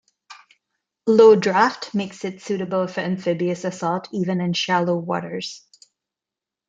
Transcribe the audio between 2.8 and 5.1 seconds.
for amphibious assault even in shallow